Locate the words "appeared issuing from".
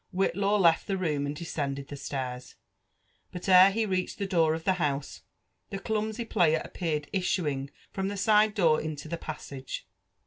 6.65-8.07